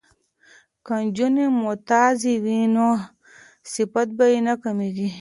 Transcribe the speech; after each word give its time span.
که 0.85 0.93
نجونې 1.03 1.45
ممتازې 1.59 2.33
وي 2.43 2.59
نو 2.75 2.87
صفت 3.73 4.07
به 4.17 4.25
نه 4.47 4.53
کمیږي. 4.63 5.09